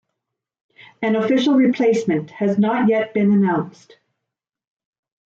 An 1.03 1.15
official 1.15 1.53
replacement 1.53 2.31
has 2.31 2.57
not 2.57 2.89
yet 2.89 3.13
been 3.13 3.31
announced. 3.31 3.99